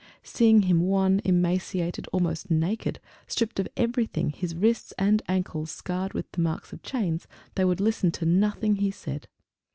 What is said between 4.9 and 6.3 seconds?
and ankles scarred